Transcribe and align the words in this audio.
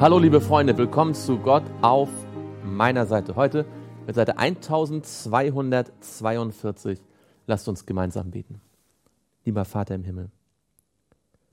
Hallo 0.00 0.20
liebe 0.20 0.40
Freunde, 0.40 0.78
willkommen 0.78 1.12
zu 1.12 1.40
Gott 1.40 1.64
auf 1.82 2.08
meiner 2.62 3.04
Seite. 3.06 3.34
Heute 3.34 3.66
mit 4.06 4.14
Seite 4.14 4.38
1242. 4.38 7.00
Lasst 7.48 7.66
uns 7.66 7.84
gemeinsam 7.84 8.30
beten. 8.30 8.60
Lieber 9.44 9.64
Vater 9.64 9.96
im 9.96 10.04
Himmel, 10.04 10.30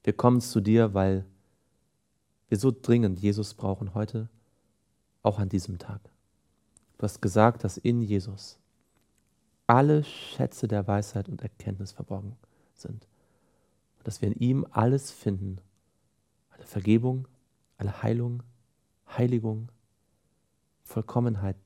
wir 0.04 0.14
kommen 0.14 0.42
zu 0.42 0.62
dir, 0.62 0.94
weil 0.94 1.26
wir 2.48 2.60
so 2.60 2.72
dringend 2.72 3.20
Jesus 3.20 3.56
brauchen 3.56 3.96
heute, 3.96 4.30
auch 5.24 5.40
an 5.40 5.50
diesem 5.50 5.80
Tag. 5.80 6.02
Du 7.00 7.04
hast 7.04 7.24
gesagt, 7.24 7.64
dass 7.64 7.78
in 7.78 8.04
Jesus 8.04 8.60
alle 9.66 10.04
Schätze 10.04 10.68
der 10.68 10.88
Weisheit 10.88 11.30
und 11.30 11.42
Erkenntnis 11.42 11.94
verborgen 11.94 12.36
sind. 12.76 13.08
Und 13.98 14.06
dass 14.06 14.22
wir 14.22 14.28
in 14.28 14.36
ihm 14.36 14.68
alles 14.70 15.10
finden, 15.10 15.58
alle 16.52 16.68
Vergebung, 16.68 17.28
alle 17.78 18.02
Heilung, 18.04 18.44
Heiligung, 19.08 19.70
Vollkommenheit. 20.84 21.58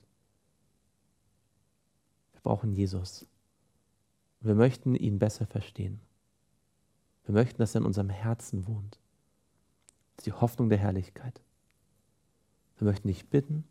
Wir 2.34 2.42
brauchen 2.42 2.72
Jesus. 2.72 3.26
Wir 4.42 4.56
möchten 4.56 4.96
ihn 4.96 5.20
besser 5.20 5.46
verstehen. 5.46 6.00
Wir 7.26 7.34
möchten, 7.34 7.58
dass 7.60 7.76
er 7.76 7.82
in 7.82 7.86
unserem 7.86 8.10
Herzen 8.10 8.68
wohnt. 8.68 8.98
Das 10.16 10.26
ist 10.26 10.28
die 10.28 10.42
Hoffnung 10.42 10.70
der 10.70 10.80
Herrlichkeit. 10.80 11.42
Wir 12.78 12.88
möchten 12.88 13.10
dich 13.10 13.30
bitten, 13.30 13.66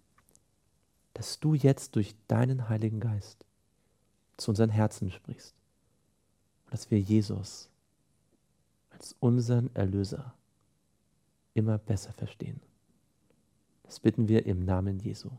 dass 1.14 1.40
du 1.40 1.54
jetzt 1.54 1.96
durch 1.96 2.14
deinen 2.28 2.68
Heiligen 2.68 3.00
Geist 3.00 3.44
zu 4.36 4.50
unseren 4.50 4.70
Herzen 4.70 5.10
sprichst 5.10 5.54
und 6.66 6.74
dass 6.74 6.90
wir 6.90 7.00
Jesus 7.00 7.68
als 8.90 9.16
unseren 9.18 9.74
Erlöser 9.74 10.34
immer 11.54 11.78
besser 11.78 12.12
verstehen. 12.12 12.60
Das 13.84 14.00
bitten 14.00 14.28
wir 14.28 14.46
im 14.46 14.64
Namen 14.64 14.98
Jesu. 14.98 15.30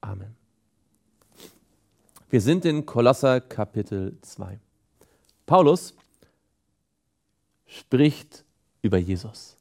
Amen. 0.00 0.34
Wir 2.30 2.40
sind 2.40 2.64
in 2.64 2.86
Kolosser 2.86 3.40
Kapitel 3.40 4.16
2. 4.22 4.58
Paulus 5.44 5.94
spricht 7.66 8.44
über 8.80 8.96
Jesus 8.98 9.56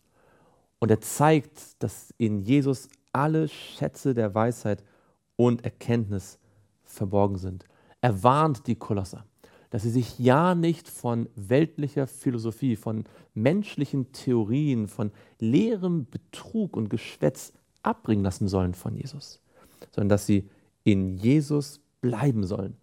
und 0.80 0.90
er 0.90 1.02
zeigt, 1.02 1.84
dass 1.84 2.14
in 2.18 2.40
Jesus 2.40 2.88
alle 3.12 3.48
Schätze 3.50 4.14
der 4.14 4.34
Weisheit 4.34 4.84
und 5.36 5.66
Erkenntnis 5.66 6.40
verborgen 6.84 7.38
sind. 7.38 7.66
Er 8.00 8.24
warnt 8.24 8.68
die 8.68 8.76
Kolosser 8.76 9.26
dass 9.72 9.84
sie 9.84 9.90
sich 9.90 10.20
ja 10.20 10.54
nicht 10.54 10.88
von 10.88 11.28
weltlicher 11.36 12.06
Philosophie, 12.06 12.76
von 12.76 13.06
menschlichen 13.34 14.12
Theorien, 14.12 14.88
von 14.88 15.12
leerem 15.40 16.06
Betrug 16.10 16.78
und 16.78 16.90
Geschwätz 16.90 17.54
abbringen 17.82 18.24
lassen 18.24 18.48
sollen 18.48 18.74
von 18.74 18.96
Jesus, 18.96 19.40
sondern 19.92 20.10
dass 20.10 20.28
sie 20.28 20.48
in 20.84 21.18
Jesus 21.18 21.80
bleiben 22.02 22.44
sollen, 22.44 22.76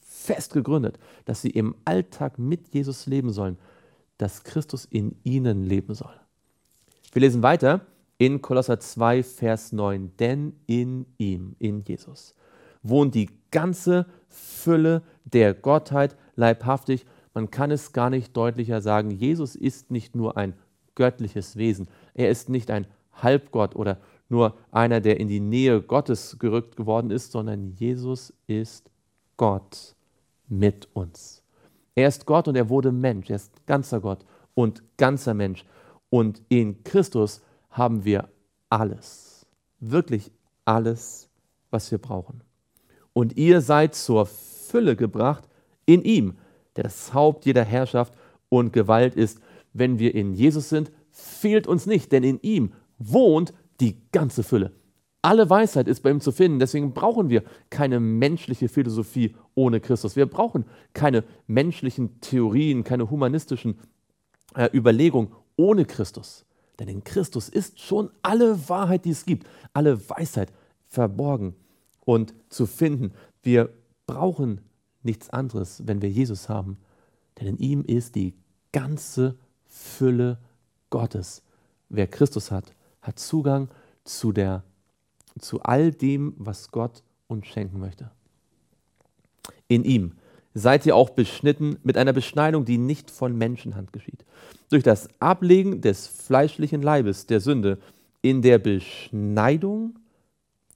fest 0.00 0.52
gegründet, 0.52 0.98
dass 1.24 1.42
sie 1.42 1.50
im 1.50 1.76
Alltag 1.84 2.38
mit 2.38 2.74
Jesus 2.74 3.06
leben 3.06 3.30
sollen, 3.30 3.56
dass 4.18 4.42
Christus 4.42 4.84
in 4.84 5.14
ihnen 5.22 5.62
leben 5.62 5.94
soll. 5.94 6.14
Wir 7.12 7.20
lesen 7.20 7.42
weiter 7.42 7.86
in 8.18 8.42
Kolosser 8.42 8.80
2, 8.80 9.22
Vers 9.22 9.72
9, 9.72 10.12
denn 10.18 10.54
in 10.66 11.06
ihm, 11.18 11.54
in 11.60 11.84
Jesus, 11.84 12.34
wohnt 12.88 13.14
die 13.14 13.30
ganze 13.50 14.06
Fülle 14.28 15.02
der 15.24 15.54
Gottheit 15.54 16.16
leibhaftig. 16.34 17.06
Man 17.34 17.50
kann 17.50 17.70
es 17.70 17.92
gar 17.92 18.10
nicht 18.10 18.36
deutlicher 18.36 18.80
sagen. 18.80 19.10
Jesus 19.10 19.56
ist 19.56 19.90
nicht 19.90 20.14
nur 20.14 20.36
ein 20.36 20.54
göttliches 20.94 21.56
Wesen. 21.56 21.88
Er 22.14 22.30
ist 22.30 22.48
nicht 22.48 22.70
ein 22.70 22.86
Halbgott 23.12 23.76
oder 23.76 23.98
nur 24.28 24.56
einer, 24.70 25.00
der 25.00 25.20
in 25.20 25.28
die 25.28 25.40
Nähe 25.40 25.80
Gottes 25.82 26.38
gerückt 26.38 26.76
geworden 26.76 27.10
ist, 27.10 27.32
sondern 27.32 27.72
Jesus 27.72 28.32
ist 28.46 28.90
Gott 29.36 29.94
mit 30.48 30.88
uns. 30.94 31.42
Er 31.94 32.08
ist 32.08 32.26
Gott 32.26 32.48
und 32.48 32.56
er 32.56 32.68
wurde 32.68 32.92
Mensch. 32.92 33.30
Er 33.30 33.36
ist 33.36 33.66
ganzer 33.66 34.00
Gott 34.00 34.24
und 34.54 34.82
ganzer 34.96 35.34
Mensch. 35.34 35.64
Und 36.10 36.42
in 36.48 36.82
Christus 36.84 37.42
haben 37.70 38.04
wir 38.04 38.28
alles, 38.68 39.46
wirklich 39.80 40.30
alles, 40.64 41.28
was 41.70 41.90
wir 41.90 41.98
brauchen 41.98 42.45
und 43.16 43.38
ihr 43.38 43.62
seid 43.62 43.94
zur 43.94 44.26
Fülle 44.26 44.94
gebracht 44.94 45.48
in 45.86 46.04
ihm, 46.04 46.34
der 46.76 46.84
das 46.84 47.14
Haupt 47.14 47.46
jeder 47.46 47.64
Herrschaft 47.64 48.12
und 48.50 48.74
Gewalt 48.74 49.14
ist. 49.14 49.40
Wenn 49.72 49.98
wir 49.98 50.14
in 50.14 50.34
Jesus 50.34 50.68
sind, 50.68 50.92
fehlt 51.12 51.66
uns 51.66 51.86
nicht, 51.86 52.12
denn 52.12 52.22
in 52.22 52.38
ihm 52.42 52.74
wohnt 52.98 53.54
die 53.80 53.96
ganze 54.12 54.42
Fülle. 54.42 54.72
Alle 55.22 55.48
Weisheit 55.48 55.88
ist 55.88 56.02
bei 56.02 56.10
ihm 56.10 56.20
zu 56.20 56.30
finden. 56.30 56.58
Deswegen 56.58 56.92
brauchen 56.92 57.30
wir 57.30 57.42
keine 57.70 58.00
menschliche 58.00 58.68
Philosophie 58.68 59.34
ohne 59.54 59.80
Christus. 59.80 60.14
Wir 60.14 60.26
brauchen 60.26 60.66
keine 60.92 61.24
menschlichen 61.46 62.20
Theorien, 62.20 62.84
keine 62.84 63.08
humanistischen 63.08 63.78
äh, 64.54 64.68
Überlegungen 64.74 65.32
ohne 65.56 65.86
Christus. 65.86 66.44
Denn 66.78 66.88
in 66.88 67.02
Christus 67.02 67.48
ist 67.48 67.80
schon 67.80 68.10
alle 68.20 68.68
Wahrheit, 68.68 69.06
die 69.06 69.10
es 69.10 69.24
gibt, 69.24 69.46
alle 69.72 70.06
Weisheit 70.10 70.52
verborgen 70.86 71.54
und 72.06 72.32
zu 72.48 72.64
finden. 72.64 73.12
Wir 73.42 73.68
brauchen 74.06 74.62
nichts 75.02 75.28
anderes, 75.28 75.82
wenn 75.84 76.00
wir 76.00 76.08
Jesus 76.08 76.48
haben, 76.48 76.78
denn 77.38 77.48
in 77.48 77.58
ihm 77.58 77.84
ist 77.84 78.14
die 78.14 78.32
ganze 78.72 79.36
Fülle 79.66 80.38
Gottes. 80.88 81.42
Wer 81.90 82.06
Christus 82.06 82.50
hat, 82.50 82.72
hat 83.02 83.18
Zugang 83.18 83.68
zu, 84.04 84.32
der, 84.32 84.62
zu 85.38 85.60
all 85.62 85.90
dem, 85.92 86.32
was 86.38 86.70
Gott 86.70 87.02
uns 87.26 87.46
schenken 87.46 87.78
möchte. 87.78 88.10
In 89.68 89.84
ihm 89.84 90.12
seid 90.54 90.86
ihr 90.86 90.96
auch 90.96 91.10
beschnitten 91.10 91.76
mit 91.82 91.98
einer 91.98 92.12
Beschneidung, 92.12 92.64
die 92.64 92.78
nicht 92.78 93.10
von 93.10 93.36
Menschenhand 93.36 93.92
geschieht. 93.92 94.24
Durch 94.70 94.82
das 94.82 95.08
Ablegen 95.20 95.80
des 95.80 96.06
fleischlichen 96.06 96.82
Leibes 96.82 97.26
der 97.26 97.40
Sünde 97.40 97.78
in 98.22 98.42
der 98.42 98.58
Beschneidung 98.58 99.98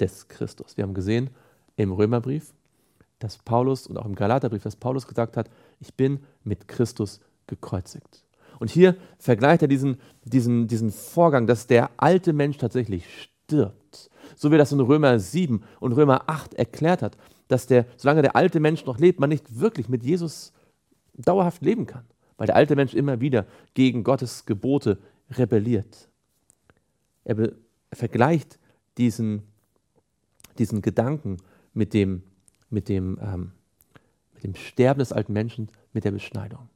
des 0.00 0.28
Christus. 0.28 0.76
Wir 0.76 0.84
haben 0.84 0.94
gesehen 0.94 1.30
im 1.76 1.92
Römerbrief, 1.92 2.52
dass 3.18 3.38
Paulus 3.38 3.86
und 3.86 3.98
auch 3.98 4.06
im 4.06 4.14
Galaterbrief, 4.14 4.62
dass 4.62 4.76
Paulus 4.76 5.06
gesagt 5.06 5.36
hat, 5.36 5.50
ich 5.78 5.94
bin 5.94 6.20
mit 6.44 6.68
Christus 6.68 7.20
gekreuzigt. 7.46 8.24
Und 8.58 8.70
hier 8.70 8.96
vergleicht 9.18 9.62
er 9.62 9.68
diesen, 9.68 9.98
diesen, 10.24 10.68
diesen 10.68 10.90
Vorgang, 10.90 11.46
dass 11.46 11.66
der 11.66 11.90
alte 11.96 12.32
Mensch 12.32 12.58
tatsächlich 12.58 13.04
stirbt. 13.46 14.10
So 14.36 14.52
wie 14.52 14.58
das 14.58 14.72
in 14.72 14.80
Römer 14.80 15.18
7 15.18 15.62
und 15.80 15.92
Römer 15.92 16.24
8 16.28 16.54
erklärt 16.54 17.02
hat, 17.02 17.16
dass 17.48 17.66
der, 17.66 17.86
solange 17.96 18.22
der 18.22 18.36
alte 18.36 18.60
Mensch 18.60 18.84
noch 18.84 18.98
lebt, 18.98 19.18
man 19.18 19.30
nicht 19.30 19.58
wirklich 19.58 19.88
mit 19.88 20.04
Jesus 20.04 20.52
dauerhaft 21.14 21.62
leben 21.62 21.86
kann, 21.86 22.04
weil 22.36 22.46
der 22.46 22.56
alte 22.56 22.76
Mensch 22.76 22.94
immer 22.94 23.20
wieder 23.20 23.46
gegen 23.74 24.04
Gottes 24.04 24.46
Gebote 24.46 24.98
rebelliert. 25.30 26.08
Er, 27.24 27.38
er 27.38 27.50
vergleicht 27.92 28.58
diesen, 28.98 29.42
diesen 30.58 30.82
Gedanken 30.82 31.38
mit 31.74 31.94
dem, 31.94 32.22
mit 32.68 32.88
dem, 32.88 33.18
ähm, 33.22 33.52
mit 34.34 34.44
dem 34.44 34.54
Sterben 34.54 34.98
des 34.98 35.12
alten 35.12 35.32
Menschen, 35.32 35.68
mit 35.92 36.04
der 36.04 36.12
Beschneidung. 36.12 36.68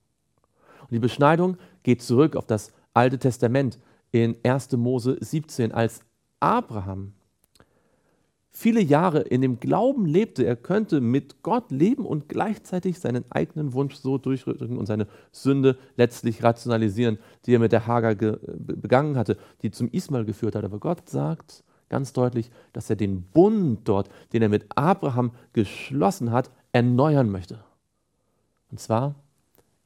Und 0.83 0.93
die 0.93 0.99
Beschneidung 0.99 1.57
geht 1.83 2.03
zurück 2.03 2.37
auf 2.37 2.47
das 2.47 2.73
Alte 2.93 3.19
Testament 3.19 3.79
in 4.13 4.37
1. 4.45 4.73
Mose 4.73 5.17
17, 5.21 5.73
als 5.73 6.01
Abraham 6.41 7.15
viele 8.55 8.81
Jahre 8.81 9.21
in 9.21 9.43
dem 9.43 9.59
Glauben 9.59 10.07
lebte, 10.07 10.47
er 10.47 10.55
könnte 10.55 11.01
mit 11.01 11.43
Gott 11.43 11.73
leben 11.73 12.07
und 12.07 12.29
gleichzeitig 12.29 13.01
seinen 13.01 13.25
eigenen 13.31 13.75
Wunsch 13.75 13.97
so 13.97 14.17
durchdrücken 14.17 14.79
und 14.79 14.87
seine 14.87 15.09
Sünde 15.33 15.77
letztlich 15.97 16.43
rationalisieren, 16.43 17.19
die 17.45 17.55
er 17.55 17.59
mit 17.59 17.73
der 17.73 17.89
Hagar 17.89 18.15
begangen 18.15 19.17
hatte, 19.17 19.37
die 19.63 19.73
zum 19.73 19.89
Ismael 19.91 20.25
geführt 20.25 20.55
hat. 20.55 20.65
Aber 20.65 20.79
Gott 20.79 21.11
sagt, 21.11 21.65
ganz 21.89 22.13
deutlich, 22.13 22.51
dass 22.73 22.91
er 22.91 22.97
den 22.97 23.23
Bund 23.23 23.81
dort, 23.89 24.09
den 24.33 24.43
er 24.43 24.49
mit 24.49 24.67
Abraham 24.77 25.33
geschlossen 25.53 26.31
hat, 26.31 26.51
erneuern 26.73 27.31
möchte. 27.31 27.63
Und 28.71 28.81
zwar, 28.81 29.15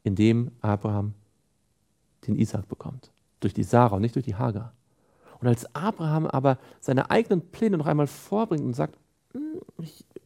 indem 0.02 0.50
Abraham 0.60 1.14
den 2.26 2.36
Isaac 2.36 2.68
bekommt. 2.68 3.10
Durch 3.40 3.54
die 3.54 3.62
Sarah 3.62 3.96
und 3.96 4.02
nicht 4.02 4.14
durch 4.14 4.24
die 4.24 4.34
Hagar. 4.34 4.72
Und 5.40 5.46
als 5.46 5.74
Abraham 5.74 6.26
aber 6.26 6.58
seine 6.80 7.10
eigenen 7.10 7.50
Pläne 7.50 7.78
noch 7.78 7.86
einmal 7.86 8.06
vorbringt 8.06 8.64
und 8.64 8.74
sagt, 8.74 8.98
hm, 9.32 9.60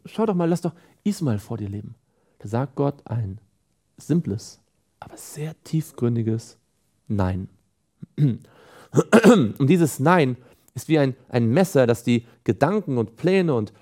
schau 0.06 0.26
doch 0.26 0.34
mal, 0.34 0.48
lass 0.48 0.62
doch 0.62 0.74
Ismael 1.04 1.38
vor 1.38 1.58
dir 1.58 1.68
leben. 1.68 1.94
Da 2.38 2.48
sagt 2.48 2.76
Gott 2.76 3.02
ein 3.04 3.38
simples, 3.96 4.60
aber 5.00 5.16
sehr 5.16 5.54
tiefgründiges 5.64 6.58
Nein. 7.08 7.48
Und 8.18 9.66
dieses 9.66 10.00
Nein 10.00 10.36
ist 10.74 10.88
wie 10.88 10.98
ein, 10.98 11.14
ein 11.28 11.48
Messer, 11.48 11.86
das 11.86 12.02
die 12.02 12.26
Gedanken 12.44 12.98
und 12.98 13.16
Pläne 13.16 13.54
und 13.54 13.72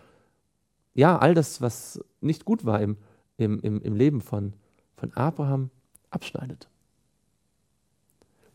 ja, 0.94 1.19
all 1.19 1.34
das, 1.34 1.60
was 1.60 2.00
nicht 2.20 2.44
gut 2.44 2.64
war 2.64 2.81
im, 2.81 2.96
im, 3.37 3.60
im, 3.60 3.81
im 3.81 3.94
Leben 3.94 4.20
von, 4.20 4.52
von 4.96 5.12
Abraham, 5.14 5.70
abschneidet. 6.10 6.69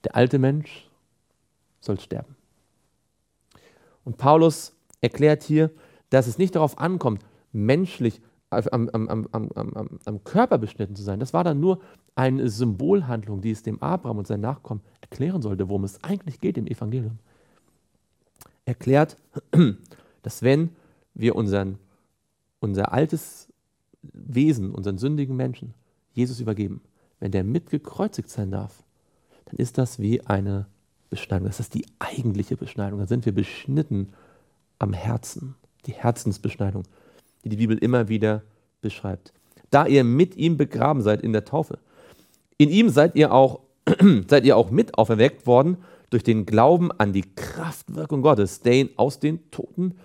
Der 0.04 0.16
alte 0.16 0.38
Mensch 0.38 0.90
soll 1.80 2.00
sterben. 2.00 2.36
Und 4.04 4.18
Paulus 4.18 4.76
erklärt 5.02 5.44
hier, 5.44 5.72
dass 6.10 6.28
es 6.28 6.38
nicht 6.38 6.56
darauf 6.56 6.78
ankommt, 6.78 7.26
menschlich 7.52 8.22
am, 8.50 8.90
am, 8.90 9.28
am, 9.32 10.00
am, 10.06 10.24
Körper 10.24 10.58
beschnitten 10.58 10.96
zu 10.96 11.04
sein. 11.04 11.20
Das 11.20 11.34
war 11.34 11.44
dann 11.44 11.60
nur 11.60 11.82
eine 12.16 12.48
Symbolhandlung, 12.50 13.42
die 13.42 13.52
es 13.52 13.64
dem 13.64 13.82
Abraham 13.82 14.20
und 14.20 14.28
seinen 14.28 14.42
Nachkommen 14.42 14.82
erklären 15.02 15.42
sollte, 15.42 15.68
worum 15.68 15.84
es 15.84 16.04
eigentlich 16.04 16.40
geht 16.40 16.58
im 16.58 16.68
Evangelium. 16.68 17.20
Erklärt, 18.66 19.18
dass 20.24 20.42
wenn 20.42 20.70
wir 21.14 21.36
unseren, 21.36 21.78
unser 22.60 22.92
altes 22.92 23.48
Wesen, 24.02 24.72
unseren 24.72 24.98
sündigen 24.98 25.36
Menschen, 25.36 25.74
Jesus 26.14 26.40
übergeben, 26.40 26.82
wenn 27.20 27.32
der 27.32 27.44
mitgekreuzigt 27.44 28.30
sein 28.30 28.52
darf, 28.52 28.84
dann 29.46 29.58
ist 29.58 29.78
das 29.78 30.00
wie 30.00 30.22
eine 30.22 30.68
Beschneidung. 31.10 31.48
Das 31.48 31.60
ist 31.60 31.74
die 31.74 31.86
eigentliche 32.00 32.58
Beschneidung. 32.58 33.00
Dann 33.00 33.08
sind 33.08 33.26
wir 33.26 33.34
beschnitten 33.34 34.10
am 34.80 34.94
Herzen, 34.94 35.56
die 35.86 35.94
Herzensbeschneidung, 35.94 36.84
die 37.44 37.50
die 37.50 37.58
Bibel 37.58 37.78
immer 37.78 38.08
wieder 38.10 38.44
beschreibt. 38.82 39.34
Da 39.70 39.86
ihr 39.86 40.04
mit 40.04 40.36
ihm 40.36 40.58
begraben 40.58 41.02
seid 41.02 41.22
in 41.22 41.34
der 41.34 41.46
Taufe. 41.46 41.80
In 42.58 42.70
ihm 42.70 42.90
seid 42.90 43.16
ihr 43.16 43.32
auch, 43.34 43.62
seid 44.28 44.46
ihr 44.46 44.58
auch 44.58 44.72
mit 44.72 44.98
auferweckt 44.98 45.48
worden 45.48 45.78
durch 46.16 46.24
den 46.24 46.46
Glauben 46.46 46.94
an 46.94 47.12
die 47.12 47.24
Kraftwirkung 47.36 48.22
Gottes, 48.22 48.62
der 48.62 48.76
ihn 48.76 48.90
aus 48.96 49.20
den 49.20 49.52
Toten 49.52 49.96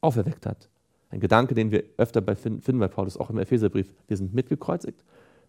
auferweckt 0.00 0.46
hat. 0.46 0.68
Ein 1.10 1.18
Gedanke, 1.18 1.56
den 1.56 1.72
wir 1.72 1.82
öfter 1.96 2.20
bei 2.20 2.36
finden 2.36 2.78
bei 2.78 2.86
Paulus, 2.86 3.16
auch 3.16 3.28
im 3.28 3.38
Epheserbrief. 3.38 3.92
Wir 4.06 4.16
sind 4.16 4.32
mitgekreuzigt, 4.32 5.04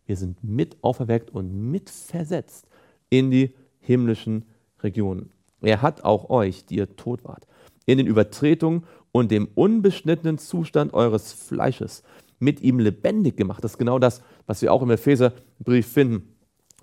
wir 0.08 0.18
sind 0.18 0.44
mit 0.44 0.78
auferweckt 0.82 1.30
und 1.30 1.70
mit 1.70 1.92
versetzt 1.92 2.68
in 3.12 3.30
die 3.30 3.54
himmlischen 3.82 4.46
Regionen. 4.82 5.30
Er 5.62 5.84
hat 5.84 6.04
auch 6.04 6.32
euch, 6.32 6.66
die 6.66 6.78
ihr 6.78 6.96
tot 6.96 7.24
wart, 7.24 7.46
in 7.86 8.00
den 8.00 8.08
Übertretungen 8.08 8.86
und 9.12 9.30
dem 9.30 9.48
unbeschnittenen 9.54 10.40
Zustand 10.40 10.96
eures 10.96 11.34
Fleisches 11.34 12.02
mit 12.40 12.62
ihm 12.62 12.80
lebendig 12.80 13.38
gemacht. 13.38 13.64
Das 13.64 13.74
ist 13.74 13.78
genau 13.78 14.00
das, 14.00 14.24
was 14.48 14.64
wir 14.64 14.74
auch 14.74 14.82
im 14.82 14.90
Epheserbrief 14.90 15.86
finden, 15.86 16.36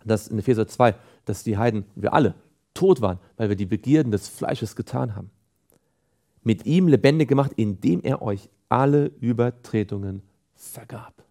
dass 0.04 0.28
in 0.28 0.38
Epheser 0.38 0.68
2, 0.68 0.94
dass 1.24 1.42
die 1.42 1.58
Heiden, 1.58 1.86
wir 1.96 2.12
alle, 2.12 2.36
tot 2.76 3.00
waren, 3.00 3.18
weil 3.36 3.48
wir 3.48 3.56
die 3.56 3.66
Begierden 3.66 4.12
des 4.12 4.28
Fleisches 4.28 4.76
getan 4.76 5.16
haben. 5.16 5.30
Mit 6.42 6.64
ihm 6.66 6.86
lebendig 6.86 7.28
gemacht, 7.28 7.52
indem 7.56 8.02
er 8.02 8.22
euch 8.22 8.48
alle 8.68 9.06
Übertretungen 9.20 10.22
vergab. 10.54 11.24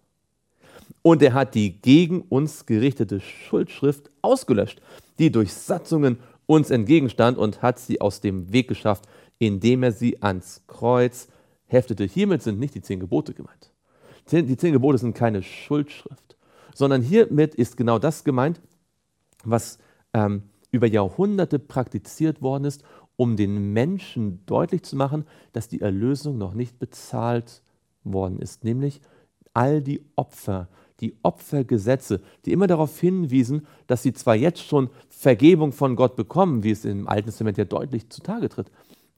Und 1.02 1.22
er 1.22 1.34
hat 1.34 1.56
die 1.56 1.82
gegen 1.82 2.22
uns 2.22 2.66
gerichtete 2.66 3.22
Schuldschrift 3.22 4.10
ausgelöscht, 4.22 4.82
die 5.20 5.32
durch 5.32 5.54
Satzungen 5.54 6.18
uns 6.48 6.70
entgegenstand 6.70 7.38
und 7.38 7.62
hat 7.62 7.80
sie 7.80 8.02
aus 8.02 8.22
dem 8.22 8.52
Weg 8.52 8.68
geschafft, 8.68 9.08
indem 9.40 9.84
er 9.84 9.92
sie 9.92 10.22
ans 10.22 10.64
Kreuz 10.68 11.28
heftete. 11.68 12.06
Hiermit 12.06 12.44
sind 12.44 12.60
nicht 12.60 12.76
die 12.76 12.82
zehn 12.82 13.00
Gebote 13.00 13.34
gemeint. 13.34 13.72
Die 14.32 14.58
zehn 14.58 14.74
Gebote 14.74 14.98
sind 14.98 15.16
keine 15.16 15.44
Schuldschrift, 15.44 16.36
sondern 16.74 17.02
hiermit 17.02 17.56
ist 17.56 17.78
genau 17.78 18.00
das 18.00 18.24
gemeint, 18.24 18.60
was 19.44 19.78
ähm, 20.14 20.44
über 20.76 20.88
Jahrhunderte 20.88 21.60
praktiziert 21.60 22.42
worden 22.42 22.66
ist, 22.66 22.84
um 23.18 23.38
den 23.38 23.74
Menschen 23.74 24.46
deutlich 24.46 24.84
zu 24.84 24.96
machen, 24.96 25.26
dass 25.54 25.68
die 25.68 25.82
Erlösung 25.82 26.38
noch 26.38 26.54
nicht 26.54 26.80
bezahlt 26.80 27.62
worden 28.04 28.40
ist, 28.40 28.64
nämlich 28.64 29.02
all 29.54 29.82
die 29.82 30.06
Opfer, 30.16 30.68
die 31.00 31.16
Opfergesetze, 31.24 32.22
die 32.46 32.52
immer 32.52 32.68
darauf 32.68 33.00
hinwiesen, 33.00 33.66
dass 33.88 34.04
sie 34.04 34.14
zwar 34.14 34.36
jetzt 34.36 34.62
schon 34.62 34.90
Vergebung 35.10 35.72
von 35.72 35.96
Gott 35.96 36.16
bekommen, 36.16 36.64
wie 36.64 36.72
es 36.72 36.86
im 36.86 37.08
Alten 37.08 37.28
Testament 37.28 37.58
ja 37.58 37.66
deutlich 37.66 38.10
zutage 38.10 38.50
tritt, 38.50 38.72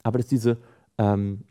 aber 0.03 0.19
dass 0.19 0.27
diese, 0.27 0.57
ähm, 0.97 1.43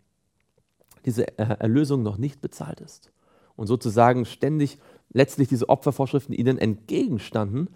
diese 1.05 1.37
Erlösung 1.39 2.03
noch 2.03 2.19
nicht 2.19 2.41
bezahlt 2.41 2.81
ist. 2.81 3.13
Und 3.55 3.67
sozusagen 3.67 4.25
ständig 4.25 4.79
letztlich 5.13 5.49
diese 5.49 5.69
Opfervorschriften 5.69 6.35
ihnen 6.35 6.59
entgegenstanden, 6.59 7.69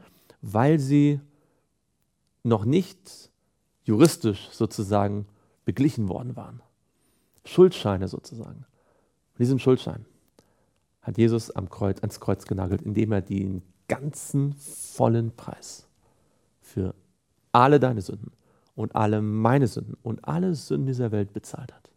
weil 0.42 0.78
sie 0.78 1.20
noch 2.42 2.64
nicht 2.64 3.30
juristisch 3.84 4.48
sozusagen 4.50 5.26
beglichen 5.64 6.08
worden 6.08 6.36
waren. 6.36 6.62
Schuldscheine 7.44 8.08
sozusagen. 8.08 8.66
Und 9.32 9.38
diesen 9.38 9.58
Schuldschein 9.58 10.04
hat 11.02 11.18
Jesus 11.18 11.50
am 11.50 11.68
Kreuz, 11.68 12.00
ans 12.00 12.20
Kreuz 12.20 12.46
genagelt, 12.46 12.82
indem 12.82 13.12
er 13.12 13.22
den 13.22 13.62
ganzen 13.88 14.54
vollen 14.54 15.34
Preis 15.34 15.86
für 16.60 16.94
alle 17.52 17.80
deine 17.80 18.02
Sünden 18.02 18.32
und 18.74 18.94
alle 18.94 19.20
meine 19.20 19.66
Sünden 19.66 19.96
und 20.02 20.26
alle 20.26 20.54
Sünden 20.54 20.86
dieser 20.86 21.10
Welt 21.10 21.32
bezahlt 21.32 21.72
hat. 21.72 21.90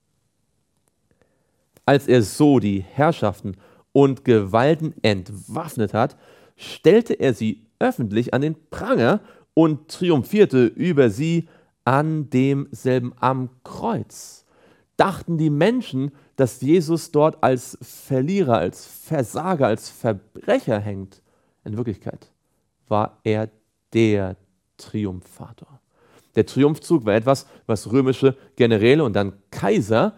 Als 1.86 2.08
er 2.08 2.24
so 2.24 2.60
die 2.60 2.82
Herrschaften 2.82 3.58
und 3.92 4.26
Gewalten 4.26 4.96
entwaffnet 5.02 5.94
hat, 5.94 6.18
stellte 6.56 7.14
er 7.14 7.34
sie 7.34 7.66
öffentlich 7.80 8.34
an 8.34 8.42
den 8.42 8.56
Pranger 8.70 9.20
und 9.54 9.90
triumphierte 9.90 10.66
über 10.66 11.10
sie 11.10 11.48
an 11.86 12.30
demselben 12.30 13.14
am 13.20 13.50
Kreuz. 13.64 14.46
Dachten 14.98 15.38
die 15.38 15.50
Menschen, 15.50 16.12
dass 16.36 16.62
Jesus 16.62 17.12
dort 17.12 17.44
als 17.44 17.78
Verlierer, 17.82 18.58
als 18.58 18.86
Versager, 18.86 19.68
als 19.68 19.90
Verbrecher 19.90 20.80
hängt. 20.80 21.22
In 21.64 21.78
Wirklichkeit 21.78 22.32
war 22.88 23.20
er 23.24 23.50
der 23.94 24.38
Triumphator. 24.78 25.80
Der 26.36 26.46
Triumphzug 26.46 27.06
war 27.06 27.14
etwas, 27.14 27.46
was 27.68 27.92
römische 27.92 28.36
Generäle 28.56 29.04
und 29.04 29.14
dann 29.14 29.34
Kaiser 29.52 30.16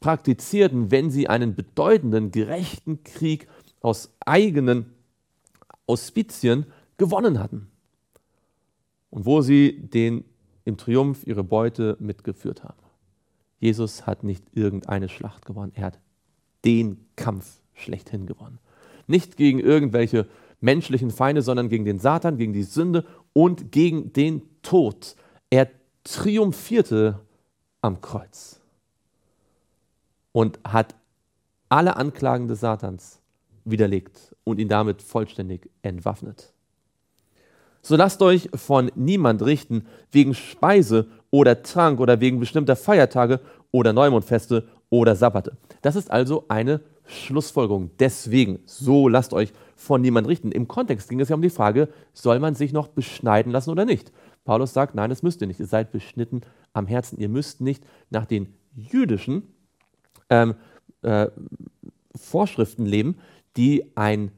praktizierten, 0.00 0.90
wenn 0.90 1.10
sie 1.10 1.28
einen 1.28 1.54
bedeutenden, 1.54 2.30
gerechten 2.30 3.02
Krieg 3.02 3.48
aus 3.80 4.14
eigenen 4.24 4.92
Auspizien 5.86 6.66
gewonnen 6.96 7.40
hatten. 7.40 7.71
Und 9.12 9.26
wo 9.26 9.42
sie 9.42 9.78
den, 9.78 10.24
im 10.64 10.78
Triumph 10.78 11.26
ihre 11.26 11.44
Beute 11.44 11.96
mitgeführt 12.00 12.64
haben. 12.64 12.82
Jesus 13.60 14.06
hat 14.06 14.24
nicht 14.24 14.42
irgendeine 14.52 15.10
Schlacht 15.10 15.44
gewonnen, 15.44 15.72
er 15.74 15.84
hat 15.84 15.98
den 16.64 17.04
Kampf 17.14 17.60
schlechthin 17.74 18.26
gewonnen. 18.26 18.58
Nicht 19.06 19.36
gegen 19.36 19.58
irgendwelche 19.58 20.26
menschlichen 20.60 21.10
Feinde, 21.10 21.42
sondern 21.42 21.68
gegen 21.68 21.84
den 21.84 21.98
Satan, 21.98 22.38
gegen 22.38 22.54
die 22.54 22.62
Sünde 22.62 23.04
und 23.34 23.70
gegen 23.70 24.14
den 24.14 24.42
Tod. 24.62 25.14
Er 25.50 25.68
triumphierte 26.04 27.20
am 27.82 28.00
Kreuz 28.00 28.60
und 30.32 30.58
hat 30.64 30.94
alle 31.68 31.96
Anklagen 31.96 32.48
des 32.48 32.60
Satans 32.60 33.20
widerlegt 33.64 34.34
und 34.44 34.58
ihn 34.58 34.68
damit 34.68 35.02
vollständig 35.02 35.68
entwaffnet. 35.82 36.54
So 37.82 37.96
lasst 37.96 38.22
euch 38.22 38.48
von 38.54 38.92
niemand 38.94 39.42
richten 39.42 39.86
wegen 40.12 40.34
Speise 40.34 41.08
oder 41.30 41.62
Trank 41.62 41.98
oder 41.98 42.20
wegen 42.20 42.38
bestimmter 42.38 42.76
Feiertage 42.76 43.40
oder 43.72 43.92
Neumondfeste 43.92 44.68
oder 44.88 45.16
Sabbate. 45.16 45.56
Das 45.82 45.96
ist 45.96 46.10
also 46.10 46.44
eine 46.48 46.80
Schlussfolgerung. 47.06 47.90
Deswegen, 47.98 48.60
so 48.66 49.08
lasst 49.08 49.32
euch 49.32 49.52
von 49.74 50.00
niemand 50.00 50.28
richten. 50.28 50.52
Im 50.52 50.68
Kontext 50.68 51.08
ging 51.08 51.18
es 51.18 51.28
ja 51.28 51.34
um 51.34 51.42
die 51.42 51.50
Frage, 51.50 51.88
soll 52.12 52.38
man 52.38 52.54
sich 52.54 52.72
noch 52.72 52.86
beschneiden 52.86 53.50
lassen 53.50 53.70
oder 53.70 53.84
nicht? 53.84 54.12
Paulus 54.44 54.72
sagt, 54.72 54.94
nein, 54.94 55.10
das 55.10 55.24
müsst 55.24 55.40
ihr 55.40 55.48
nicht. 55.48 55.58
Ihr 55.58 55.66
seid 55.66 55.90
beschnitten 55.90 56.42
am 56.72 56.86
Herzen. 56.86 57.18
Ihr 57.18 57.28
müsst 57.28 57.60
nicht 57.60 57.84
nach 58.10 58.26
den 58.26 58.54
jüdischen 58.74 59.54
ähm, 60.30 60.54
äh, 61.02 61.28
Vorschriften 62.14 62.86
leben, 62.86 63.16
die 63.56 63.96
ein 63.96 64.30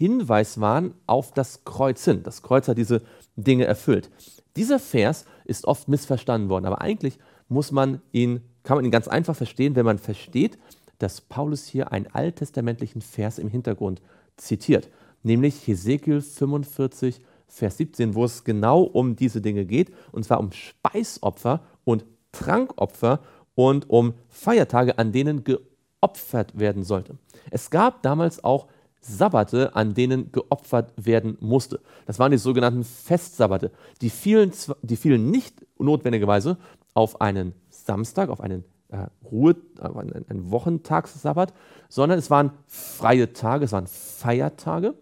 Hinweis 0.00 0.62
waren 0.62 0.94
auf 1.06 1.34
das 1.34 1.62
Kreuz 1.66 2.06
hin. 2.06 2.22
Das 2.22 2.40
Kreuz 2.40 2.68
hat 2.68 2.78
diese 2.78 3.02
Dinge 3.36 3.66
erfüllt. 3.66 4.10
Dieser 4.56 4.78
Vers 4.78 5.26
ist 5.44 5.66
oft 5.66 5.88
missverstanden 5.88 6.48
worden, 6.48 6.64
aber 6.64 6.80
eigentlich 6.80 7.18
muss 7.50 7.70
man 7.70 8.00
ihn, 8.10 8.40
kann 8.62 8.78
man 8.78 8.86
ihn 8.86 8.90
ganz 8.90 9.08
einfach 9.08 9.36
verstehen, 9.36 9.76
wenn 9.76 9.84
man 9.84 9.98
versteht, 9.98 10.56
dass 11.00 11.20
Paulus 11.20 11.66
hier 11.66 11.92
einen 11.92 12.06
alttestamentlichen 12.06 13.02
Vers 13.02 13.38
im 13.38 13.48
Hintergrund 13.48 14.00
zitiert, 14.38 14.88
nämlich 15.22 15.66
Hesekiel 15.66 16.22
45, 16.22 17.20
Vers 17.46 17.76
17, 17.76 18.14
wo 18.14 18.24
es 18.24 18.44
genau 18.44 18.80
um 18.80 19.16
diese 19.16 19.42
Dinge 19.42 19.66
geht, 19.66 19.92
und 20.12 20.24
zwar 20.24 20.40
um 20.40 20.50
Speisopfer 20.52 21.60
und 21.84 22.06
Trankopfer 22.32 23.20
und 23.54 23.90
um 23.90 24.14
Feiertage, 24.30 24.96
an 24.96 25.12
denen 25.12 25.44
geopfert 25.44 26.58
werden 26.58 26.84
sollte. 26.84 27.18
Es 27.50 27.68
gab 27.68 28.02
damals 28.02 28.42
auch 28.42 28.68
Sabbate, 29.00 29.74
an 29.74 29.94
denen 29.94 30.30
geopfert 30.30 30.92
werden 30.96 31.36
musste. 31.40 31.80
Das 32.06 32.18
waren 32.18 32.32
die 32.32 32.38
sogenannten 32.38 32.84
Festsabbate. 32.84 33.70
Die 34.00 34.10
fielen, 34.10 34.52
die 34.82 34.96
fielen 34.96 35.30
nicht 35.30 35.66
notwendigerweise 35.78 36.58
auf 36.94 37.20
einen 37.20 37.54
Samstag, 37.70 38.28
auf 38.28 38.40
einen 38.40 38.64
äh, 38.88 39.06
Ruhe, 39.24 39.56
einen, 39.80 40.26
einen 40.28 40.50
Wochentagssabbat, 40.50 41.54
sondern 41.88 42.18
es 42.18 42.30
waren 42.30 42.52
freie 42.66 43.32
Tage, 43.32 43.64
es 43.64 43.72
waren 43.72 43.86
Feiertage, 43.86 44.94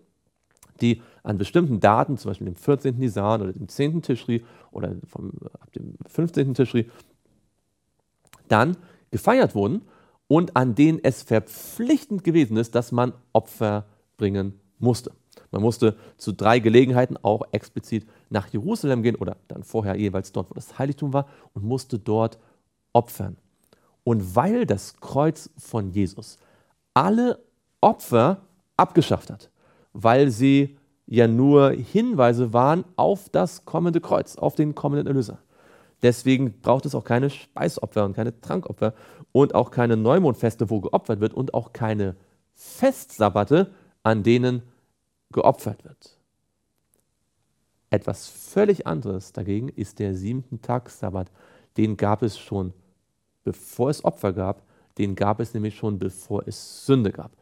die 0.81 1.03
an 1.25 1.39
bestimmten 1.39 1.81
Daten, 1.81 2.17
zum 2.19 2.31
Beispiel 2.31 2.47
dem 2.47 2.57
14. 2.57 2.99
Nisan 2.99 3.43
oder 3.43 3.53
dem 3.53 3.69
10. 3.69 4.03
Tischri 4.03 4.45
oder 4.71 4.95
vom, 5.07 5.33
ab 5.61 5.73
dem 5.73 5.95
15. 6.07 6.55
Tischri, 6.55 6.91
dann 8.47 8.77
gefeiert 9.11 9.55
wurden 9.55 9.83
und 10.29 10.57
an 10.57 10.75
denen 10.75 11.01
es 11.03 11.23
verpflichtend 11.23 12.23
gewesen 12.23 12.57
ist, 12.57 12.75
dass 12.75 12.93
man 12.93 13.13
Opfer 13.33 13.87
bringen 14.17 14.61
musste. 14.79 15.13
Man 15.51 15.63
musste 15.63 15.97
zu 16.19 16.33
drei 16.33 16.59
Gelegenheiten 16.59 17.17
auch 17.17 17.43
explizit 17.53 18.07
nach 18.29 18.49
Jerusalem 18.49 19.03
gehen 19.03 19.17
oder 19.17 19.37
dann 19.49 19.63
vorher 19.63 19.97
jeweils 19.97 20.33
dort, 20.33 20.51
wo 20.51 20.55
das 20.55 20.79
Heiligtum 20.79 21.13
war 21.13 21.27
und 21.55 21.65
musste 21.65 21.99
dort 21.99 22.39
opfern. 22.93 23.37
Und 24.05 24.37
weil 24.37 24.67
das 24.67 25.01
Kreuz 25.01 25.51
von 25.57 25.91
Jesus 25.91 26.39
alle 26.93 27.39
Opfer 27.81 28.43
abgeschafft 28.77 29.31
hat, 29.31 29.51
weil 29.93 30.31
sie 30.31 30.77
ja 31.07 31.27
nur 31.27 31.71
Hinweise 31.71 32.53
waren 32.53 32.85
auf 32.97 33.31
das 33.31 33.65
kommende 33.65 34.01
Kreuz, 34.01 34.37
auf 34.37 34.55
den 34.55 34.75
kommenden 34.75 35.07
Erlöser. 35.07 35.39
Deswegen 36.03 36.61
braucht 36.61 36.87
es 36.87 36.95
auch 36.95 37.05
keine 37.05 37.31
Speisopfer 37.31 38.05
und 38.05 38.15
keine 38.15 38.41
Trankopfer 38.41 38.95
und 39.33 39.55
auch 39.55 39.71
keine 39.71 39.97
Neumondfeste, 39.97 40.71
wo 40.71 40.81
geopfert 40.81 41.21
wird 41.21 41.35
und 41.35 41.55
auch 41.55 41.73
keine 41.73 42.17
Festsabbate, 42.55 43.73
an 44.03 44.23
denen 44.23 44.63
geopfert 45.33 45.85
wird. 45.85 46.17
Etwas 47.91 48.29
völlig 48.29 48.87
anderes 48.87 49.33
dagegen 49.33 49.69
ist 49.69 49.99
der 49.99 50.15
siebten 50.15 50.61
Tag 50.61 50.91
Sabbat. 50.91 51.31
Den 51.77 51.97
gab 51.97 52.23
es 52.23 52.39
schon, 52.39 52.73
bevor 53.45 53.91
es 53.91 54.05
Opfer 54.05 54.33
gab. 54.33 54.63
Den 54.99 55.15
gab 55.15 55.41
es 55.41 55.55
nämlich 55.55 55.77
schon, 55.77 55.99
bevor 55.99 56.47
es 56.47 56.85
Sünde 56.85 57.13
gab. 57.13 57.33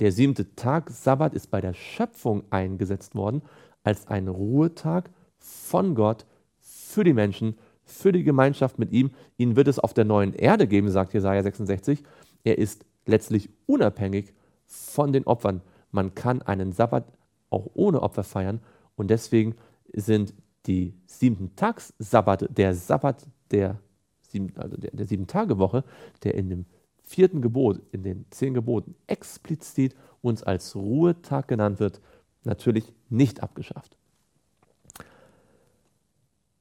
Der 0.00 0.10
siebte 0.10 0.54
Tag 0.56 0.90
Sabbat 0.90 1.34
ist 1.34 1.50
bei 1.50 1.60
der 1.60 1.74
Schöpfung 1.74 2.42
eingesetzt 2.50 3.14
worden 3.14 3.42
als 3.84 4.06
ein 4.08 4.28
Ruhetag 4.28 5.10
von 5.38 5.94
Gott 5.94 6.26
für 6.60 7.04
die 7.04 7.12
Menschen, 7.12 7.58
für 7.92 8.12
die 8.12 8.24
Gemeinschaft 8.24 8.78
mit 8.78 8.92
ihm. 8.92 9.10
Ihn 9.36 9.56
wird 9.56 9.68
es 9.68 9.78
auf 9.78 9.94
der 9.94 10.04
neuen 10.04 10.34
Erde 10.34 10.66
geben, 10.66 10.90
sagt 10.90 11.14
Jesaja 11.14 11.42
66. 11.42 12.02
Er 12.44 12.58
ist 12.58 12.84
letztlich 13.06 13.50
unabhängig 13.66 14.32
von 14.66 15.12
den 15.12 15.26
Opfern. 15.26 15.60
Man 15.90 16.14
kann 16.14 16.42
einen 16.42 16.72
Sabbat 16.72 17.04
auch 17.50 17.70
ohne 17.74 18.02
Opfer 18.02 18.24
feiern 18.24 18.60
und 18.96 19.10
deswegen 19.10 19.54
sind 19.92 20.34
die 20.66 20.94
siebten 21.06 21.54
Tags 21.56 21.92
Sabbat, 21.98 22.56
der 22.56 22.74
Sabbat 22.74 23.26
der 23.50 23.78
sieben, 24.22 24.52
also 24.56 24.76
der, 24.76 24.90
der 24.92 25.06
sieben 25.06 25.26
Tage 25.26 25.58
Woche, 25.58 25.84
der 26.22 26.34
in 26.34 26.48
dem 26.48 26.66
vierten 27.02 27.42
Gebot, 27.42 27.80
in 27.92 28.02
den 28.02 28.24
zehn 28.30 28.54
Geboten 28.54 28.94
explizit 29.06 29.94
uns 30.22 30.42
als 30.42 30.74
Ruhetag 30.74 31.48
genannt 31.48 31.80
wird, 31.80 32.00
natürlich 32.44 32.92
nicht 33.10 33.42
abgeschafft. 33.42 33.98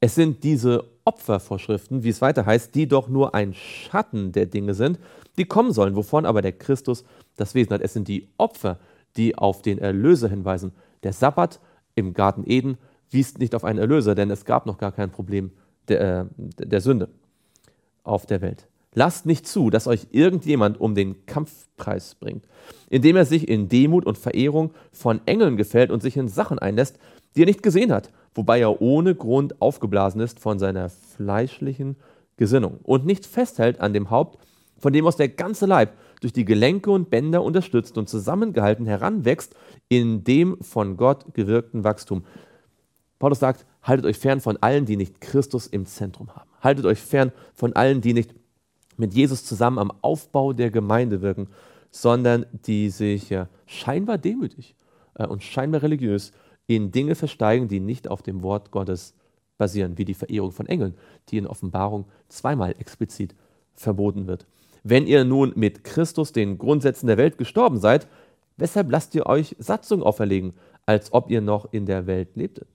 Es 0.04 0.16
sind 0.16 0.44
diese 0.44 0.84
Opfervorschriften, 1.06 2.04
wie 2.04 2.10
es 2.10 2.22
weiter 2.22 2.46
heißt, 2.46 2.74
die 2.74 2.88
doch 2.88 3.08
nur 3.08 3.36
ein 3.36 3.54
Schatten 3.54 4.32
der 4.32 4.48
Dinge 4.48 4.74
sind, 4.74 5.00
die 5.38 5.46
kommen 5.46 5.72
sollen, 5.72 5.96
wovon 5.96 6.26
aber 6.26 6.42
der 6.42 6.54
Christus 6.54 7.06
das 7.38 7.54
Wesen 7.54 7.74
hat. 7.74 7.82
Es 7.82 7.94
sind 7.94 8.08
die 8.08 8.28
Opfer, 8.38 8.80
die 9.16 9.38
auf 9.38 9.62
den 9.62 9.78
Erlöser 9.78 10.28
hinweisen. 10.28 10.72
Der 11.04 11.14
Sabbat 11.14 11.60
im 11.94 12.16
Garten 12.16 12.44
Eden 12.48 12.78
wies 13.12 13.38
nicht 13.38 13.54
auf 13.54 13.64
einen 13.64 13.78
Erlöser, 13.78 14.16
denn 14.16 14.32
es 14.32 14.44
gab 14.44 14.66
noch 14.66 14.80
gar 14.80 14.92
kein 14.92 15.12
Problem 15.12 15.52
der, 15.88 16.22
äh, 16.22 16.26
der 16.66 16.82
Sünde 16.82 17.10
auf 18.04 18.26
der 18.26 18.42
Welt. 18.42 18.68
Lasst 18.94 19.26
nicht 19.28 19.48
zu, 19.48 19.70
dass 19.70 19.88
euch 19.88 20.08
irgendjemand 20.12 20.82
um 20.82 20.96
den 20.96 21.26
Kampfpreis 21.28 22.16
bringt, 22.16 22.46
indem 22.90 23.16
er 23.16 23.26
sich 23.26 23.48
in 23.48 23.70
Demut 23.70 24.06
und 24.06 24.18
Verehrung 24.18 24.72
von 24.92 25.22
Engeln 25.28 25.58
gefällt 25.58 25.92
und 25.92 26.02
sich 26.02 26.18
in 26.18 26.28
Sachen 26.28 26.60
einlässt, 26.60 26.98
die 27.36 27.44
er 27.44 27.46
nicht 27.46 27.64
gesehen 27.64 27.92
hat, 27.92 28.10
wobei 28.34 28.60
er 28.60 28.82
ohne 28.82 29.16
Grund 29.16 29.62
aufgeblasen 29.62 30.22
ist 30.22 30.40
von 30.40 30.60
seiner 30.60 30.90
fleischlichen 30.90 31.96
Gesinnung 32.38 32.80
und 32.84 33.06
nicht 33.06 33.26
festhält 33.26 33.80
an 33.80 33.94
dem 33.94 34.10
Haupt, 34.10 34.40
von 34.78 34.94
dem 34.94 35.06
aus 35.06 35.16
der 35.16 35.30
ganze 35.30 35.66
Leib 35.66 35.94
durch 36.22 36.34
die 36.34 36.46
Gelenke 36.46 36.92
und 36.92 37.10
Bänder 37.10 37.44
unterstützt 37.44 37.98
und 37.98 38.10
zusammengehalten 38.10 38.86
heranwächst 38.86 39.56
in 39.90 40.24
dem 40.24 40.58
von 40.62 40.98
Gott 40.98 41.34
gewirkten 41.34 41.84
Wachstum. 41.84 42.24
Paulus 43.20 43.40
sagt, 43.40 43.66
haltet 43.84 44.06
euch 44.06 44.18
fern 44.18 44.40
von 44.40 44.58
allen, 44.58 44.86
die 44.86 44.98
nicht 44.98 45.22
Christus 45.22 45.68
im 45.68 45.86
Zentrum 45.86 46.36
haben. 46.36 46.50
Haltet 46.62 46.86
euch 46.86 47.00
fern 47.00 47.32
von 47.54 47.74
allen, 47.74 48.02
die 48.02 48.14
nicht 48.14 48.34
mit 48.98 49.14
Jesus 49.14 49.46
zusammen 49.46 49.80
am 49.80 49.92
Aufbau 50.02 50.54
der 50.54 50.72
Gemeinde 50.72 51.22
wirken, 51.22 51.48
sondern 51.90 52.46
die 52.66 52.90
sich 52.90 53.32
scheinbar 53.66 54.18
demütig 54.18 54.76
äh, 55.16 55.26
und 55.26 55.44
scheinbar 55.44 55.82
religiös 55.82 56.32
in 56.68 56.92
Dinge 56.92 57.16
versteigen, 57.16 57.68
die 57.68 57.80
nicht 57.80 58.08
auf 58.08 58.22
dem 58.22 58.44
Wort 58.44 58.72
Gottes 58.72 59.16
basieren, 59.58 59.98
wie 59.98 60.06
die 60.06 60.14
Verehrung 60.14 60.52
von 60.52 60.66
Engeln, 60.66 60.96
die 61.30 61.38
in 61.38 61.48
Offenbarung 61.48 62.06
zweimal 62.30 62.76
explizit 62.80 63.36
verboten 63.74 64.28
wird. 64.28 64.48
Wenn 64.84 65.06
ihr 65.06 65.24
nun 65.24 65.54
mit 65.56 65.84
Christus 65.84 66.32
den 66.32 66.58
Grundsätzen 66.58 67.08
der 67.08 67.18
Welt 67.18 67.38
gestorben 67.38 67.80
seid, 67.80 68.08
weshalb 68.58 68.92
lasst 68.92 69.14
ihr 69.14 69.28
euch 69.28 69.56
Satzung 69.60 70.02
auferlegen, 70.02 70.54
als 70.86 71.14
ob 71.14 71.30
ihr 71.30 71.42
noch 71.42 71.72
in 71.72 71.86
der 71.86 72.08
Welt 72.08 72.36
lebtet? 72.36 72.68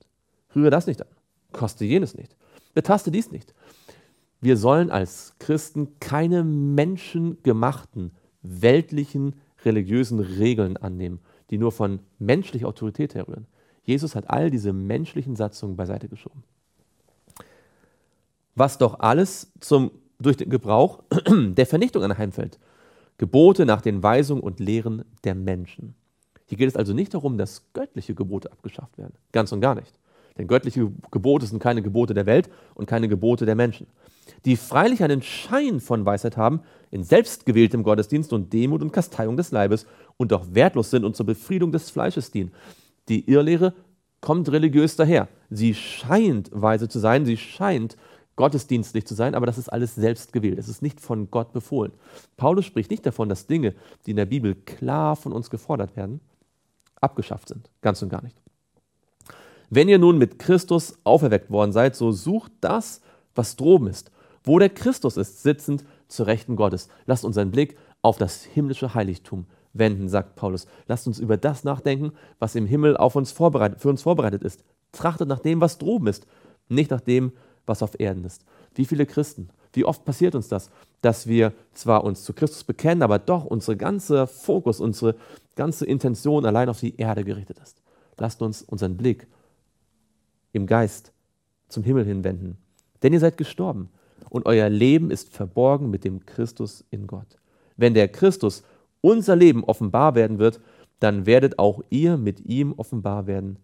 Rühre 0.54 0.70
das 0.70 0.86
nicht 0.86 1.02
an, 1.02 1.08
koste 1.52 1.84
jenes 1.84 2.14
nicht, 2.14 2.36
betaste 2.74 3.10
dies 3.10 3.32
nicht. 3.32 3.54
Wir 4.40 4.56
sollen 4.56 4.90
als 4.90 5.34
Christen 5.38 5.98
keine 5.98 6.44
menschengemachten, 6.44 8.12
weltlichen, 8.42 9.34
religiösen 9.64 10.20
Regeln 10.20 10.76
annehmen, 10.76 11.18
die 11.50 11.58
nur 11.58 11.72
von 11.72 12.00
menschlicher 12.18 12.68
Autorität 12.68 13.14
herrühren. 13.14 13.46
Jesus 13.86 14.14
hat 14.14 14.28
all 14.28 14.50
diese 14.50 14.72
menschlichen 14.72 15.36
Satzungen 15.36 15.76
beiseite 15.76 16.08
geschoben. 16.08 16.42
Was 18.54 18.78
doch 18.78 19.00
alles 19.00 19.52
zum 19.60 19.90
durch 20.18 20.36
den 20.36 20.50
Gebrauch 20.50 21.02
der 21.30 21.66
Vernichtung 21.66 22.02
anheimfällt. 22.02 22.58
Gebote 23.18 23.64
nach 23.64 23.80
den 23.80 24.02
Weisungen 24.02 24.42
und 24.42 24.60
Lehren 24.60 25.04
der 25.24 25.34
Menschen. 25.34 25.94
Hier 26.46 26.58
geht 26.58 26.68
es 26.68 26.76
also 26.76 26.92
nicht 26.92 27.14
darum, 27.14 27.38
dass 27.38 27.62
göttliche 27.72 28.14
Gebote 28.14 28.52
abgeschafft 28.52 28.98
werden. 28.98 29.14
Ganz 29.32 29.52
und 29.52 29.60
gar 29.60 29.74
nicht. 29.74 29.98
Denn 30.38 30.46
göttliche 30.46 30.92
Gebote 31.10 31.46
sind 31.46 31.62
keine 31.62 31.80
Gebote 31.80 32.12
der 32.12 32.26
Welt 32.26 32.50
und 32.74 32.86
keine 32.86 33.08
Gebote 33.08 33.46
der 33.46 33.54
Menschen. 33.54 33.86
Die 34.44 34.56
freilich 34.56 35.02
einen 35.02 35.22
Schein 35.22 35.80
von 35.80 36.04
Weisheit 36.04 36.36
haben, 36.36 36.60
in 36.90 37.04
selbstgewähltem 37.04 37.82
Gottesdienst 37.82 38.32
und 38.32 38.52
Demut 38.52 38.82
und 38.82 38.92
Kasteiung 38.92 39.36
des 39.36 39.50
Leibes 39.50 39.86
und 40.18 40.32
doch 40.32 40.46
wertlos 40.52 40.90
sind 40.90 41.04
und 41.04 41.16
zur 41.16 41.26
Befriedung 41.26 41.72
des 41.72 41.90
Fleisches 41.90 42.30
dienen. 42.30 42.52
Die 43.08 43.30
Irrlehre 43.30 43.74
kommt 44.20 44.50
religiös 44.50 44.96
daher. 44.96 45.28
Sie 45.50 45.74
scheint 45.74 46.50
weise 46.52 46.88
zu 46.88 46.98
sein, 46.98 47.24
sie 47.24 47.36
scheint 47.36 47.96
gottesdienstlich 48.36 49.06
zu 49.06 49.14
sein, 49.14 49.34
aber 49.34 49.46
das 49.46 49.58
ist 49.58 49.72
alles 49.72 49.94
selbst 49.94 50.32
gewählt. 50.32 50.58
Es 50.58 50.68
ist 50.68 50.82
nicht 50.82 51.00
von 51.00 51.30
Gott 51.30 51.52
befohlen. 51.52 51.92
Paulus 52.36 52.66
spricht 52.66 52.90
nicht 52.90 53.06
davon, 53.06 53.28
dass 53.28 53.46
Dinge, 53.46 53.74
die 54.04 54.10
in 54.10 54.16
der 54.16 54.26
Bibel 54.26 54.54
klar 54.54 55.16
von 55.16 55.32
uns 55.32 55.48
gefordert 55.50 55.96
werden, 55.96 56.20
abgeschafft 57.00 57.48
sind. 57.48 57.70
Ganz 57.80 58.02
und 58.02 58.10
gar 58.10 58.22
nicht. 58.22 58.40
Wenn 59.70 59.88
ihr 59.88 59.98
nun 59.98 60.18
mit 60.18 60.38
Christus 60.38 60.98
auferweckt 61.04 61.50
worden 61.50 61.72
seid, 61.72 61.96
so 61.96 62.12
sucht 62.12 62.52
das, 62.60 63.00
was 63.34 63.56
droben 63.56 63.88
ist, 63.88 64.10
wo 64.44 64.58
der 64.58 64.70
Christus 64.70 65.16
ist, 65.16 65.42
sitzend 65.42 65.84
zur 66.08 66.26
Rechten 66.26 66.56
Gottes. 66.56 66.88
Lasst 67.06 67.24
unseren 67.24 67.50
Blick 67.50 67.76
auf 68.02 68.18
das 68.18 68.44
himmlische 68.44 68.94
Heiligtum 68.94 69.46
wenden, 69.78 70.08
sagt 70.08 70.36
Paulus. 70.36 70.66
Lasst 70.86 71.06
uns 71.06 71.18
über 71.18 71.36
das 71.36 71.64
nachdenken, 71.64 72.12
was 72.38 72.54
im 72.54 72.66
Himmel 72.66 72.96
auf 72.96 73.16
uns 73.16 73.32
vorbereitet, 73.32 73.80
für 73.80 73.88
uns 73.88 74.02
vorbereitet 74.02 74.42
ist. 74.42 74.64
Trachtet 74.92 75.28
nach 75.28 75.40
dem, 75.40 75.60
was 75.60 75.78
droben 75.78 76.06
ist, 76.06 76.26
nicht 76.68 76.90
nach 76.90 77.00
dem, 77.00 77.32
was 77.66 77.82
auf 77.82 77.98
Erden 77.98 78.24
ist. 78.24 78.44
Wie 78.74 78.84
viele 78.84 79.06
Christen, 79.06 79.50
wie 79.72 79.84
oft 79.84 80.04
passiert 80.04 80.34
uns 80.34 80.48
das, 80.48 80.70
dass 81.02 81.26
wir 81.26 81.52
zwar 81.72 82.04
uns 82.04 82.24
zu 82.24 82.32
Christus 82.32 82.64
bekennen, 82.64 83.02
aber 83.02 83.18
doch 83.18 83.44
unser 83.44 83.76
ganzer 83.76 84.26
Fokus, 84.26 84.80
unsere 84.80 85.16
ganze 85.54 85.86
Intention 85.86 86.46
allein 86.46 86.68
auf 86.68 86.80
die 86.80 86.96
Erde 86.96 87.24
gerichtet 87.24 87.58
ist. 87.58 87.82
Lasst 88.18 88.42
uns 88.42 88.62
unseren 88.62 88.96
Blick 88.96 89.26
im 90.52 90.66
Geist 90.66 91.12
zum 91.68 91.82
Himmel 91.82 92.04
hinwenden. 92.04 92.56
Denn 93.02 93.12
ihr 93.12 93.20
seid 93.20 93.36
gestorben 93.36 93.90
und 94.30 94.46
euer 94.46 94.68
Leben 94.68 95.10
ist 95.10 95.32
verborgen 95.32 95.90
mit 95.90 96.04
dem 96.04 96.24
Christus 96.24 96.84
in 96.90 97.06
Gott. 97.06 97.38
Wenn 97.76 97.94
der 97.94 98.08
Christus 98.08 98.62
unser 99.00 99.36
Leben 99.36 99.64
offenbar 99.64 100.14
werden 100.14 100.38
wird, 100.38 100.60
dann 101.00 101.26
werdet 101.26 101.58
auch 101.58 101.82
ihr 101.90 102.16
mit 102.16 102.40
ihm 102.46 102.72
offenbar 102.76 103.26
werden 103.26 103.58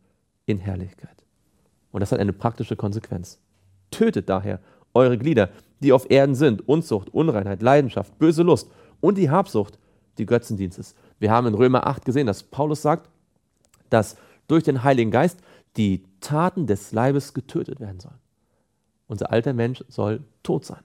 in 0.47 0.59
Herrlichkeit. 0.59 1.25
Und 1.91 2.01
das 2.01 2.13
hat 2.13 2.21
eine 2.21 2.33
praktische 2.33 2.77
Konsequenz. 2.77 3.39
Tötet 3.91 4.29
daher 4.29 4.61
eure 4.95 5.19
Glieder, 5.19 5.51
die 5.81 5.93
auf 5.93 6.11
Erden 6.11 6.35
sind, 6.35 6.67
Unzucht, 6.69 7.11
Unreinheit, 7.11 7.63
Leidenschaft, 7.63 8.19
böse 8.19 8.43
Lust 8.43 8.71
und 9.01 9.19
die 9.19 9.31
Habsucht, 9.31 9.79
die 10.19 10.27
Götzendienstes. 10.27 10.95
Wir 11.19 11.31
haben 11.31 11.47
in 11.47 11.55
Römer 11.55 11.87
8 11.87 12.05
gesehen, 12.05 12.27
dass 12.27 12.43
Paulus 12.43 12.83
sagt, 12.83 13.09
dass 13.91 14.17
durch 14.49 14.65
den 14.65 14.83
Heiligen 14.83 15.11
Geist 15.11 15.41
die 15.77 16.05
Taten 16.21 16.67
des 16.67 16.93
Leibes 16.93 17.35
getötet 17.35 17.81
werden 17.81 18.01
sollen. 18.01 18.19
Unser 19.07 19.31
alter 19.31 19.53
Mensch 19.53 19.85
soll 19.89 20.21
tot 20.43 20.65
sein. 20.65 20.83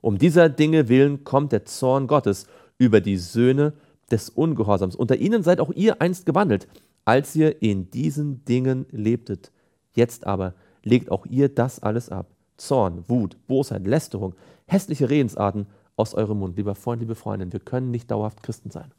Um 0.00 0.18
dieser 0.18 0.48
Dinge 0.48 0.88
willen 0.88 1.24
kommt 1.24 1.52
der 1.52 1.64
Zorn 1.64 2.06
Gottes 2.06 2.46
über 2.78 3.00
die 3.00 3.16
Söhne 3.16 3.72
des 4.10 4.30
Ungehorsams. 4.30 4.96
Unter 4.96 5.16
ihnen 5.16 5.42
seid 5.42 5.60
auch 5.60 5.70
ihr 5.72 6.00
einst 6.00 6.26
gewandelt, 6.26 6.68
als 7.04 7.34
ihr 7.36 7.62
in 7.62 7.90
diesen 7.90 8.44
Dingen 8.44 8.86
lebtet. 8.90 9.52
Jetzt 9.94 10.26
aber 10.26 10.54
legt 10.82 11.10
auch 11.10 11.26
ihr 11.26 11.48
das 11.48 11.80
alles 11.80 12.10
ab. 12.10 12.30
Zorn, 12.56 13.04
Wut, 13.08 13.36
Bosheit, 13.46 13.86
Lästerung, 13.86 14.34
hässliche 14.66 15.10
Redensarten 15.10 15.66
aus 15.96 16.14
eurem 16.14 16.38
Mund. 16.38 16.56
Lieber 16.56 16.74
Freund, 16.74 17.00
liebe 17.00 17.14
Freundin, 17.14 17.52
wir 17.52 17.60
können 17.60 17.90
nicht 17.90 18.10
dauerhaft 18.10 18.42
Christen 18.42 18.70
sein 18.70 18.92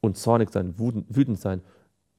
und 0.00 0.18
zornig 0.18 0.50
sein, 0.50 0.74
wütend 0.78 1.40
sein, 1.40 1.62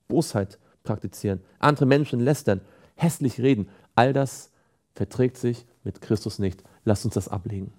Bosheit 0.08 0.60
praktizieren, 0.84 1.42
andere 1.60 1.86
Menschen 1.86 2.20
lästern, 2.20 2.62
hässlich 2.96 3.40
reden. 3.40 3.68
All 3.96 4.14
das 4.14 4.52
verträgt 4.94 5.38
sich 5.38 5.66
mit 5.84 6.02
Christus 6.02 6.40
nicht. 6.40 6.64
Lasst 6.84 7.06
uns 7.06 7.14
das 7.14 7.28
ablegen. 7.28 7.74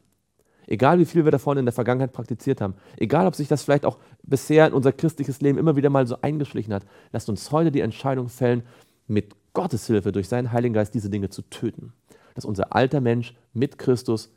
Egal 0.67 0.99
wie 0.99 1.05
viel 1.05 1.25
wir 1.25 1.33
davon 1.33 1.59
in 1.59 1.65
der 1.65 1.73
Vergangenheit 1.73 2.13
praktiziert 2.13 2.61
haben, 2.61 2.75
egal 2.97 3.27
ob 3.27 3.37
sich 3.37 3.47
das 3.47 3.63
vielleicht 3.63 3.87
auch 3.87 3.99
bisher 4.23 4.67
in 4.67 4.73
unser 4.73 4.93
christliches 4.93 5.41
Leben 5.41 5.59
immer 5.59 5.77
wieder 5.77 5.91
mal 5.91 6.07
so 6.07 6.21
eingeschlichen 6.23 6.75
hat, 6.75 6.85
lasst 7.13 7.29
uns 7.29 7.53
heute 7.53 7.71
die 7.71 7.81
Entscheidung 7.81 8.29
fällen, 8.29 8.65
mit 9.07 9.35
Gottes 9.55 9.87
Hilfe 9.87 10.13
durch 10.13 10.29
seinen 10.29 10.53
Heiligen 10.53 10.75
Geist 10.75 10.95
diese 10.95 11.09
Dinge 11.11 11.31
zu 11.31 11.43
töten. 11.43 11.93
Dass 12.35 12.45
unser 12.45 12.75
alter 12.75 13.01
Mensch 13.01 13.35
mit 13.55 13.79
Christus 13.79 14.31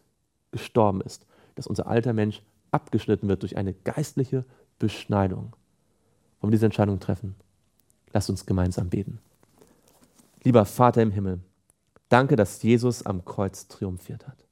gestorben 0.51 1.01
ist. 1.01 1.25
Dass 1.55 1.67
unser 1.67 1.87
alter 1.87 2.13
Mensch 2.13 2.41
abgeschnitten 2.71 3.27
wird 3.27 3.41
durch 3.41 3.57
eine 3.57 3.73
geistliche 3.73 4.45
Beschneidung. 4.77 5.55
Wollen 6.39 6.51
wir 6.51 6.55
diese 6.55 6.67
Entscheidung 6.67 6.99
treffen? 6.99 7.35
Lasst 8.13 8.29
uns 8.29 8.45
gemeinsam 8.45 8.89
beten. 8.89 9.19
Lieber 10.43 10.65
Vater 10.65 11.01
im 11.01 11.11
Himmel, 11.11 11.39
danke, 12.07 12.35
dass 12.35 12.63
Jesus 12.63 13.05
am 13.05 13.25
Kreuz 13.25 13.67
triumphiert 13.67 14.27
hat. 14.27 14.48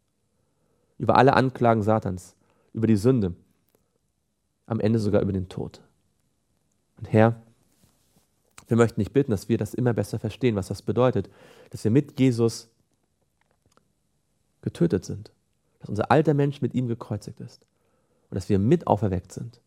Über 0.98 1.18
alle 1.18 1.34
Anklagen 1.34 1.84
Satans, 1.84 2.36
über 2.74 2.88
die 2.88 2.96
Sünde, 2.96 3.34
am 4.66 4.80
Ende 4.80 5.00
sogar 5.00 5.22
über 5.22 5.34
den 5.34 5.50
Tod. 5.50 5.82
Und 6.98 7.12
Herr, 7.12 7.42
wir 8.68 8.78
möchten 8.78 9.00
dich 9.00 9.14
bitten, 9.14 9.32
dass 9.32 9.50
wir 9.50 9.58
das 9.58 9.74
immer 9.74 9.94
besser 9.94 10.20
verstehen, 10.20 10.56
was 10.56 10.68
das 10.68 10.82
bedeutet, 10.82 11.30
dass 11.70 11.84
wir 11.84 11.92
mit 11.92 12.20
Jesus 12.20 12.70
getötet 14.62 15.06
sind, 15.06 15.32
dass 15.80 15.90
unser 15.90 16.12
alter 16.12 16.34
Mensch 16.34 16.62
mit 16.62 16.74
ihm 16.74 16.88
gekreuzigt 16.88 17.40
ist 17.40 17.66
und 18.30 18.36
dass 18.36 18.50
wir 18.50 18.60
mit 18.60 18.88
auferweckt 18.88 19.32
sind 19.32 19.62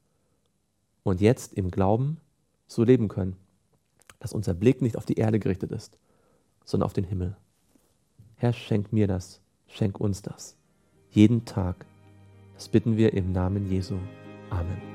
und 1.02 1.20
jetzt 1.20 1.54
im 1.54 1.70
Glauben 1.70 2.18
so 2.66 2.84
leben 2.84 3.08
können, 3.08 3.36
dass 4.18 4.34
unser 4.34 4.52
Blick 4.52 4.82
nicht 4.82 4.96
auf 4.96 5.06
die 5.06 5.14
Erde 5.14 5.38
gerichtet 5.38 5.72
ist, 5.72 5.96
sondern 6.64 6.86
auf 6.86 6.92
den 6.92 7.04
Himmel. 7.04 7.36
Herr, 8.36 8.52
schenk 8.52 8.92
mir 8.92 9.06
das, 9.06 9.40
schenk 9.66 9.98
uns 9.98 10.20
das. 10.20 10.56
Jeden 11.12 11.44
Tag. 11.44 11.84
Das 12.54 12.68
bitten 12.68 12.96
wir 12.96 13.14
im 13.14 13.32
Namen 13.32 13.70
Jesu. 13.70 13.96
Amen. 14.50 14.90